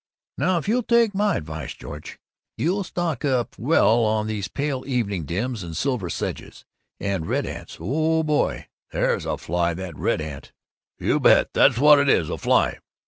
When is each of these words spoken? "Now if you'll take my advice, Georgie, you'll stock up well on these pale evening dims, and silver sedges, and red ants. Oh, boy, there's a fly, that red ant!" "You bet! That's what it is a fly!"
"Now 0.39 0.57
if 0.57 0.67
you'll 0.67 0.81
take 0.81 1.13
my 1.13 1.35
advice, 1.35 1.75
Georgie, 1.75 2.15
you'll 2.57 2.83
stock 2.83 3.23
up 3.23 3.55
well 3.59 3.99
on 4.03 4.25
these 4.25 4.47
pale 4.47 4.83
evening 4.87 5.25
dims, 5.25 5.61
and 5.61 5.77
silver 5.77 6.09
sedges, 6.09 6.65
and 6.99 7.27
red 7.27 7.45
ants. 7.45 7.77
Oh, 7.79 8.23
boy, 8.23 8.67
there's 8.91 9.25
a 9.27 9.37
fly, 9.37 9.75
that 9.75 9.95
red 9.95 10.19
ant!" 10.19 10.53
"You 10.97 11.19
bet! 11.19 11.53
That's 11.53 11.77
what 11.77 11.99
it 11.99 12.09
is 12.09 12.31
a 12.31 12.39
fly!" 12.39 12.79